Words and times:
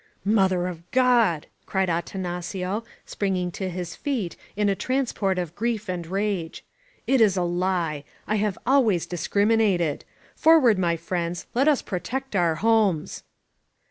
"Mother 0.25 0.65
of 0.65 0.89
God!" 0.89 1.45
cried 1.67 1.87
Atanacio, 1.87 2.83
springing 3.05 3.51
to 3.51 3.69
his 3.69 3.95
feet, 3.95 4.35
in 4.55 4.67
a 4.67 4.73
transport 4.73 5.37
of 5.37 5.53
grief 5.53 5.87
and 5.87 6.07
rage. 6.07 6.65
It 7.05 7.21
is 7.21 7.37
a 7.37 7.43
lie! 7.43 8.03
I 8.25 8.37
have 8.37 8.57
always 8.65 9.05
discriminated! 9.05 10.03
Forward, 10.35 10.79
my 10.79 10.97
friends! 10.97 11.45
Let 11.53 11.67
us 11.67 11.83
protect 11.83 12.35
our 12.35 12.55
homes!" 12.55 13.21